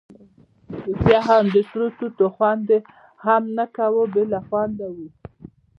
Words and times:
ریښتیا 0.85 1.19
هم 1.29 1.43
د 1.53 1.57
سرو 1.69 1.87
توتو 1.97 2.25
خوند 2.35 2.65
یې 2.73 2.79
هم 3.25 3.43
نه 3.57 3.65
کاوه، 3.75 4.03
بې 4.13 4.23
خونده 4.47 4.87
وو. 4.95 5.07